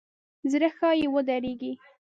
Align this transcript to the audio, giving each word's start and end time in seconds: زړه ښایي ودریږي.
زړه 0.51 0.69
ښایي 0.77 1.07
ودریږي. 1.13 1.71